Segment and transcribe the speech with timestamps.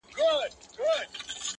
[0.03, 1.41] وَمَا أُوتِيَ مُوسَىٰ وَعِيسَىٰ.